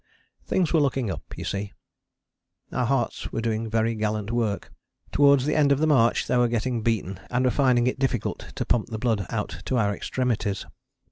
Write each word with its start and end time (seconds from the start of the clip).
Things 0.47 0.73
were 0.73 0.79
looking 0.79 1.11
up, 1.11 1.21
you 1.37 1.45
see. 1.45 1.73
Our 2.71 2.87
hearts 2.87 3.31
were 3.31 3.39
doing 3.39 3.69
very 3.69 3.93
gallant 3.93 4.31
work. 4.31 4.73
Towards 5.11 5.45
the 5.45 5.53
end 5.55 5.71
of 5.71 5.77
the 5.77 5.85
march 5.85 6.25
they 6.25 6.37
were 6.37 6.47
getting 6.47 6.81
beaten 6.81 7.19
and 7.29 7.45
were 7.45 7.51
finding 7.51 7.85
it 7.85 7.99
difficult 7.99 8.51
to 8.55 8.65
pump 8.65 8.87
the 8.87 8.97
blood 8.97 9.27
out 9.29 9.61
to 9.65 9.77
our 9.77 9.93
extremities. 9.93 10.65